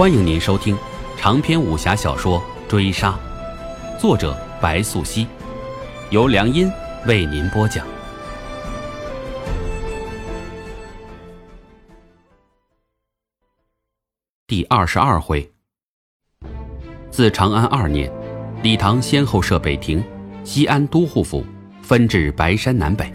[0.00, 0.74] 欢迎您收听
[1.18, 3.14] 长篇武侠小说《追杀》，
[4.00, 5.26] 作者白素熙，
[6.08, 6.72] 由良音
[7.06, 7.86] 为您播讲。
[14.46, 15.52] 第二十二回，
[17.10, 18.10] 自长安二年，
[18.62, 20.02] 李唐先后设北庭、
[20.44, 21.44] 西安都护府，
[21.82, 23.12] 分至白山南北，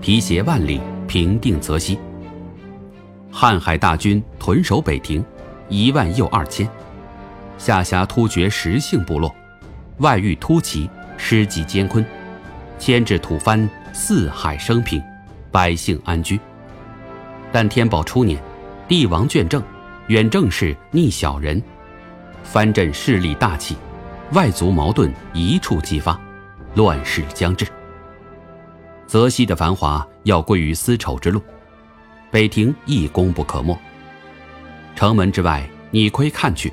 [0.00, 1.98] 提携万里，平定泽西。
[3.30, 5.22] 瀚海大军屯守北庭，
[5.68, 6.68] 一万又二千，
[7.58, 9.34] 下辖突厥十姓部落，
[9.98, 12.04] 外域突骑，师集艰困，
[12.78, 15.02] 牵制吐蕃，四海升平，
[15.50, 16.38] 百姓安居。
[17.50, 18.40] 但天宝初年，
[18.88, 19.62] 帝王倦政，
[20.08, 21.62] 远政事逆小人，
[22.42, 23.76] 藩镇势力大起，
[24.32, 26.20] 外族矛盾一触即发，
[26.74, 27.66] 乱世将至。
[29.06, 31.40] 泽西的繁华要归于丝绸之路。
[32.30, 33.78] 北庭亦功不可没。
[34.96, 36.72] 城门之外，你窥看去，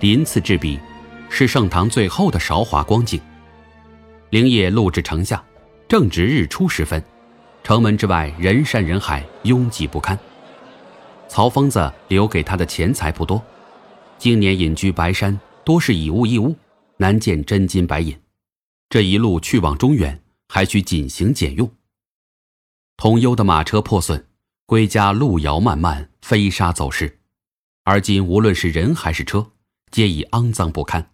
[0.00, 0.80] 鳞次栉比，
[1.28, 3.20] 是盛唐最后的韶华光景。
[4.30, 5.42] 灵业录至城下，
[5.86, 7.02] 正值日出时分，
[7.62, 10.18] 城门之外人山人海，拥挤不堪。
[11.28, 13.42] 曹疯子留给他的钱财不多，
[14.16, 16.56] 今年隐居白山，多是以物易物，
[16.96, 18.18] 难见真金白银。
[18.88, 21.70] 这一路去往中原，还需谨行俭用。
[22.96, 24.24] 通幽的马车破损。
[24.64, 27.17] 归家路遥漫漫，飞沙走石，
[27.88, 29.50] 而今无论是人还是车，
[29.90, 31.10] 皆已肮脏不堪。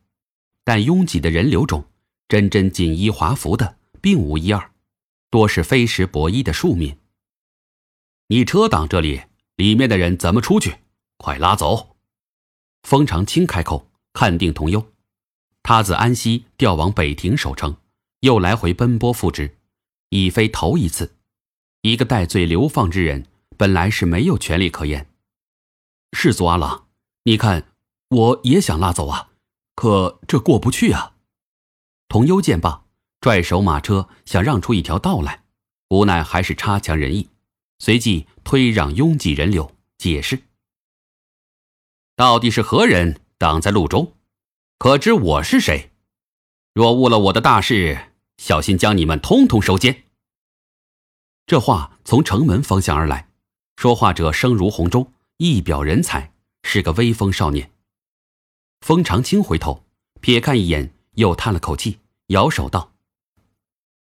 [0.64, 1.84] 但拥挤的人流中，
[2.27, 4.72] 真真锦衣华服的并无一二，
[5.30, 6.98] 多是非时薄衣的庶民。
[8.27, 9.22] 你车挡这里，
[9.55, 10.78] 里面的人怎么出去？
[11.17, 11.95] 快拉走！
[12.83, 14.84] 封长清开口，看定同忧。
[15.62, 17.77] 他自安西调往北庭守城，
[18.19, 19.58] 又来回奔波复职，
[20.08, 21.14] 已非头一次。
[21.83, 23.25] 一个戴罪流放之人。
[23.56, 25.06] 本来是没有权利可言。
[26.17, 26.87] 世祖阿郎，
[27.25, 27.73] 你看，
[28.09, 29.31] 我也想拉走啊，
[29.75, 31.17] 可这过不去啊。
[32.09, 32.84] 童优见罢，
[33.20, 35.42] 拽手马车想让出一条道来，
[35.89, 37.30] 无奈还是差强人意，
[37.80, 40.45] 随即推让拥挤人流，解释：
[42.14, 44.14] 到底是何人挡在路中？
[44.79, 45.91] 可知我是谁？
[46.73, 50.05] 若误了我的大事，小心将你们通通收监。
[51.45, 53.29] 这话从城门方向而来。
[53.77, 57.72] 说话者声如洪钟，一表人才，是个威风少年。
[58.83, 59.84] 封长清回头
[60.22, 62.92] 瞥看一眼，又叹了口气，摇手道：“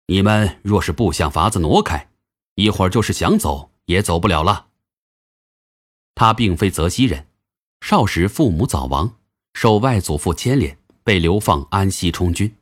[0.09, 2.11] 你们若是不想法子挪开，
[2.55, 4.69] 一会儿就是想走也走不了了。”
[6.17, 7.27] 他并非泽西人，
[7.83, 9.19] 少时父母早亡，
[9.53, 12.57] 受外祖父牵连，被流放安西充军。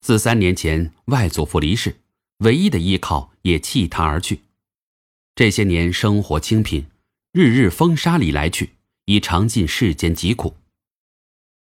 [0.00, 2.00] 自三年前外祖父离世，
[2.38, 4.42] 唯一的依靠也弃他而去。
[5.36, 6.86] 这些年生活清贫，
[7.36, 8.74] 日日风沙里来去，
[9.06, 10.54] 已尝尽世间疾苦。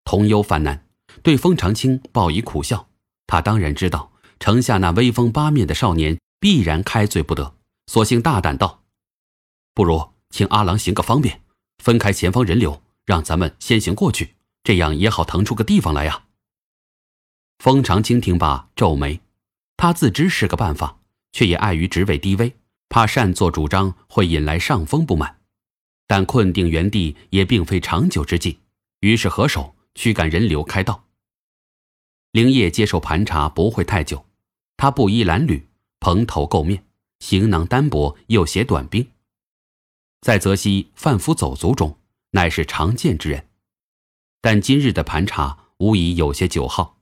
[0.06, 0.86] 童忧烦难，
[1.24, 2.90] 对风长青报以苦笑。
[3.26, 7.56] 他当然知道城下那威风八面的少年必然开罪不得，
[7.88, 8.84] 索性大胆道
[9.74, 11.42] ：“不如请阿郎行个方便，
[11.80, 16.26] 分开前方人流，让咱们先行过去，这样也好腾出个地方来呀。”
[17.58, 19.22] 风长青听罢皱眉，
[19.76, 21.00] 他自知是个办法，
[21.32, 22.54] 却也碍于职位低微。
[22.90, 25.40] 怕擅作主张会引来上峰不满，
[26.16, 28.60] 但困定原地也并非长久之计，
[29.00, 31.08] 于是合手驱赶人流开道。
[32.30, 34.24] 灵业接受盘查不会太久，
[34.78, 35.64] 他布衣褴褛，
[36.00, 36.86] 蓬头垢面，
[37.18, 39.10] 行囊单薄，又携短兵，
[40.22, 41.98] 在泽西贩夫走卒中
[42.30, 43.50] 乃是常见之人。
[44.40, 47.00] 但今日的盘查无疑有些久耗，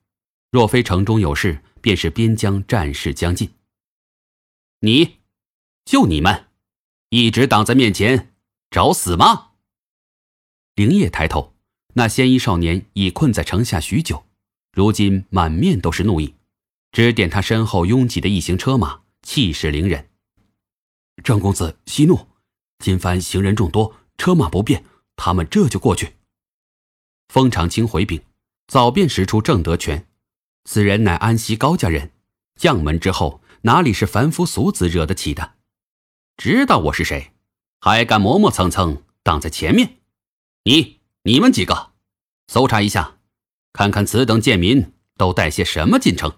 [0.52, 3.54] 若非城中有事，便是边疆战事将近。
[4.80, 5.18] 你。
[5.84, 6.46] 就你们，
[7.10, 8.31] 一直挡在面前，
[8.72, 9.50] 找死吗？
[10.76, 11.54] 灵业抬头，
[11.96, 14.26] 那鲜衣少年已困在城下许久，
[14.72, 16.36] 如今满面都是怒意，
[16.94, 20.10] 指点他身后拥挤的一行车马，气势凌人。
[21.22, 22.30] 郑公子息怒，
[22.80, 24.86] 今番行人众多，车马不便，
[25.18, 26.16] 他们这就过去。
[27.28, 28.24] 封长清回禀，
[28.68, 30.08] 早便使出正德拳，
[30.64, 32.14] 此人乃安西高家人，
[32.56, 35.56] 将门之后，哪里是凡夫俗子惹得起的？
[36.38, 37.34] 知道我是谁，
[37.84, 39.98] 还敢磨磨蹭蹭挡在前面？
[40.66, 41.90] 你、你们几个，
[42.48, 43.18] 搜查一下，
[43.74, 46.32] 看看此等贱民都带些什么进城。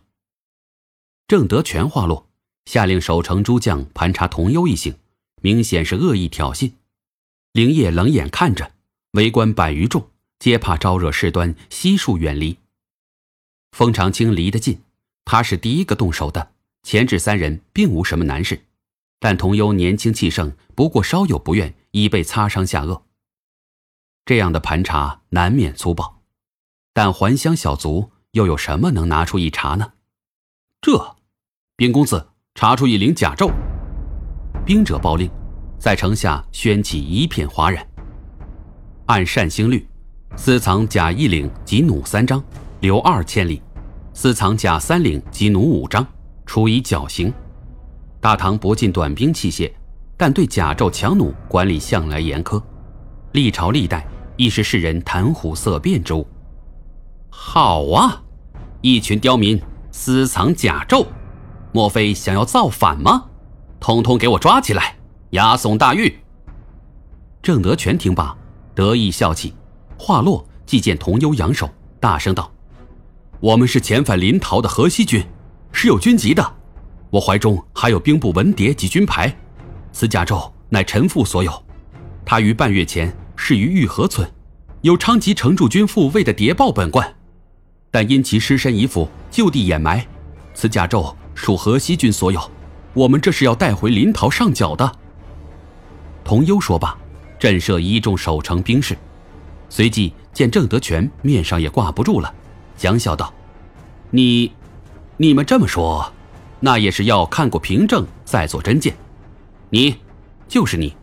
[1.27, 2.29] 郑德全话落，
[2.63, 4.95] 下令守城诸将盘查童优一行，
[5.41, 6.71] 明显是恶意挑衅。
[7.51, 8.71] 灵业冷眼看着，
[9.11, 10.09] 围观百余众，
[10.39, 12.57] 皆怕招惹事端，悉数远离。
[13.73, 14.81] 封长清离得近，
[15.25, 16.53] 他是第一个动手的，
[16.83, 18.63] 前置三人并无什么难事。
[19.25, 23.03] 但童优年轻气盛，不过稍有不愿，已被擦伤下颚。
[24.25, 26.23] 这样的盘查难免粗暴，
[26.91, 29.93] 但还乡小卒又有什么能拿出一查呢？
[30.81, 31.15] 这，
[31.77, 33.49] 兵公子查出一领甲胄。
[34.65, 35.31] 兵者报令，
[35.79, 37.87] 在城下掀起一片哗然。
[39.05, 39.87] 按善兴律，
[40.35, 42.43] 私藏甲一领及弩三张，
[42.81, 43.61] 留二千里；
[44.13, 46.05] 私藏甲三领及弩五张，
[46.45, 47.33] 处以绞刑。
[48.23, 49.69] 大唐不进短兵器械，
[50.15, 52.63] 但对甲胄强弩管理向来严苛，
[53.33, 56.25] 历朝历代亦是世人谈虎色变之物。
[57.29, 58.23] 好啊，
[58.79, 59.61] 一群刁民
[59.91, 61.05] 私藏甲胄，
[61.73, 63.25] 莫非想要造反吗？
[63.81, 64.95] 通通给我抓起来，
[65.31, 66.19] 押送大狱。
[67.41, 68.33] 郑德全听罢，
[68.73, 69.53] 得意笑起，
[69.97, 72.49] 话落即见童优扬手，大声道
[73.41, 75.27] ：“我们是遣返临洮的河西军，
[75.73, 76.55] 是有军籍的。
[77.13, 79.31] 我怀中还有兵部文牒及军牌，
[79.91, 81.63] 此甲胄乃臣父所有。
[82.25, 84.27] 他于半月前逝于玉河村，
[84.81, 87.07] 有昌吉城驻军副尉的谍报本官，
[87.91, 90.03] 但因其尸身已腐，就地掩埋。
[90.55, 92.41] 此甲胄属河西军所有。”
[92.95, 94.91] 我们这是要带回临洮上缴的。
[96.23, 96.97] 童优说罢，
[97.37, 98.97] 震慑一众守城兵士，
[99.69, 102.33] 随即见郑德全面上也挂不住了，
[102.75, 103.31] 讲笑道
[104.09, 104.51] ：“你，
[105.17, 106.11] 你们这么说，
[106.65, 108.95] 那也是要看过凭证再做真见。
[109.69, 109.97] 你，
[110.47, 110.95] 就是你，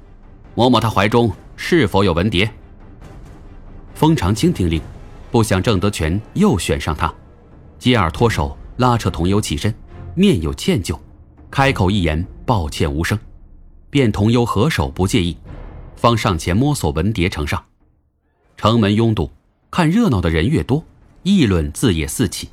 [0.54, 2.48] 摸摸他怀中是否有文牒。”
[3.94, 4.80] 封长清听令，
[5.30, 7.12] 不想郑德全又选上他，
[7.78, 9.74] 接耳脱手拉扯童优起身，
[10.14, 10.98] 面有歉疚。
[11.50, 13.18] 开口一言，抱歉无声，
[13.90, 15.36] 便同忧合手不介意，
[15.94, 17.62] 方上前摸索文牒呈上。
[18.56, 19.30] 城门拥堵，
[19.70, 20.82] 看热闹的人越多，
[21.22, 22.48] 议论自也四起。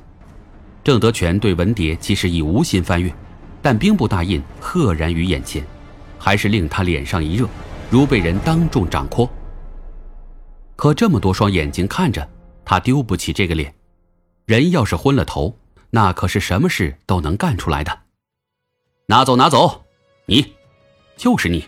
[0.88, 3.14] 郑德全对文牒其实已无心翻阅，
[3.60, 5.62] 但兵部大印赫然于眼前，
[6.18, 7.46] 还是令他脸上一热，
[7.90, 9.28] 如被人当众掌掴。
[10.76, 12.26] 可这么多双眼睛看着
[12.64, 13.74] 他，丢不起这个脸。
[14.46, 15.54] 人要是昏了头，
[15.90, 17.98] 那可是什么事都能干出来的。
[19.08, 19.84] 拿走，拿走！
[20.24, 20.54] 你，
[21.18, 21.66] 就是你，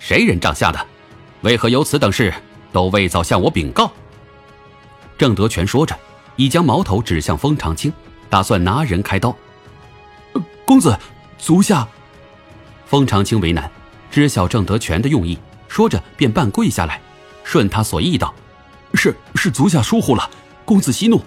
[0.00, 0.86] 谁人帐下的？
[1.42, 2.34] 为何有此等事，
[2.72, 3.92] 都未早向我禀告？
[5.16, 5.96] 郑德全说着，
[6.34, 7.92] 已将矛头指向封长清，
[8.30, 9.36] 打算拿人开刀。
[10.64, 10.96] 公子，
[11.36, 11.86] 足下。
[12.86, 13.70] 封长清为难，
[14.10, 15.38] 知晓郑德全的用意，
[15.68, 17.00] 说着便半跪下来，
[17.44, 18.32] 顺他所意道
[18.94, 20.30] ：“是是，足下疏忽了，
[20.64, 21.20] 公子息怒。”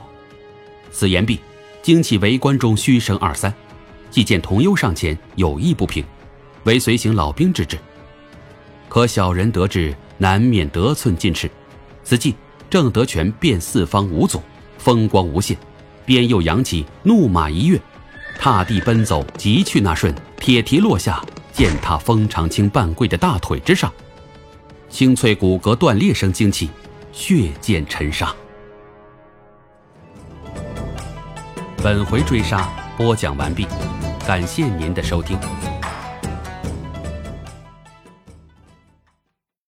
[0.91, 1.39] 此言毕，
[1.81, 3.53] 惊起围观中嘘声二三。
[4.09, 6.05] 既见童优上前有意不平，
[6.65, 7.79] 为随行老兵制止。
[8.87, 11.49] 可小人得志，难免得寸进尺。
[12.03, 12.35] 此际
[12.69, 14.41] 郑德全便四方无阻，
[14.77, 15.57] 风光无限，
[16.05, 17.79] 边又扬起怒马一跃，
[18.39, 23.91] 踏地奔走，急去那瞬，铁蹄落下，践踏封长青半跪的大腿之上，
[24.89, 26.69] 清脆骨骼断裂声惊起，
[27.11, 28.33] 血溅尘沙。
[31.83, 33.67] 本回追杀播讲完毕。
[34.25, 35.37] 感谢您的收听。